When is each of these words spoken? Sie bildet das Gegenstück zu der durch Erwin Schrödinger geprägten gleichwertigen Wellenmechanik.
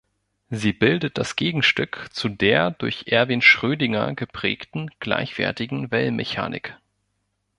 Sie 0.49 0.73
bildet 0.73 1.19
das 1.19 1.35
Gegenstück 1.35 2.09
zu 2.11 2.27
der 2.27 2.71
durch 2.71 3.03
Erwin 3.09 3.43
Schrödinger 3.43 4.15
geprägten 4.15 4.89
gleichwertigen 4.99 5.91
Wellenmechanik. 5.91 6.75